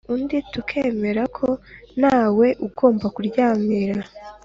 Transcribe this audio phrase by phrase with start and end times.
[0.13, 1.47] undi tukemera ko
[1.99, 4.01] ntawe ugomba kuryamira